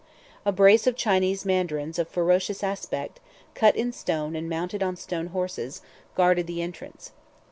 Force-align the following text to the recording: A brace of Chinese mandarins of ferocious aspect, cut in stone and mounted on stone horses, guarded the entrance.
A 0.47 0.51
brace 0.51 0.87
of 0.87 0.95
Chinese 0.95 1.45
mandarins 1.45 1.99
of 1.99 2.07
ferocious 2.07 2.63
aspect, 2.63 3.19
cut 3.53 3.75
in 3.75 3.91
stone 3.91 4.35
and 4.35 4.49
mounted 4.49 4.81
on 4.81 4.95
stone 4.95 5.27
horses, 5.27 5.83
guarded 6.15 6.47
the 6.47 6.59
entrance. 6.63 7.11